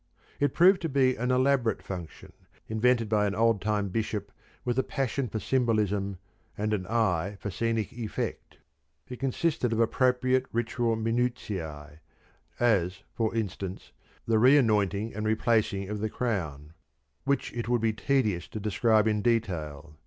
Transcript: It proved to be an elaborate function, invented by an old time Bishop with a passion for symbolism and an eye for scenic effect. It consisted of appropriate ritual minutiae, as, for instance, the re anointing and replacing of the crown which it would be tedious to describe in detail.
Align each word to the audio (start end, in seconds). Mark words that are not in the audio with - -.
It 0.39 0.55
proved 0.55 0.81
to 0.81 0.89
be 0.89 1.15
an 1.15 1.29
elaborate 1.29 1.83
function, 1.83 2.33
invented 2.67 3.07
by 3.07 3.27
an 3.27 3.35
old 3.35 3.61
time 3.61 3.89
Bishop 3.89 4.31
with 4.65 4.79
a 4.79 4.83
passion 4.83 5.27
for 5.27 5.39
symbolism 5.39 6.17
and 6.57 6.73
an 6.73 6.87
eye 6.87 7.37
for 7.39 7.51
scenic 7.51 7.93
effect. 7.93 8.57
It 9.07 9.19
consisted 9.19 9.71
of 9.71 9.79
appropriate 9.79 10.47
ritual 10.51 10.95
minutiae, 10.95 12.01
as, 12.59 13.03
for 13.13 13.35
instance, 13.35 13.91
the 14.25 14.39
re 14.39 14.57
anointing 14.57 15.13
and 15.13 15.23
replacing 15.27 15.87
of 15.87 15.99
the 15.99 16.09
crown 16.09 16.73
which 17.23 17.53
it 17.53 17.69
would 17.69 17.81
be 17.81 17.93
tedious 17.93 18.47
to 18.47 18.59
describe 18.59 19.07
in 19.07 19.21
detail. 19.21 19.97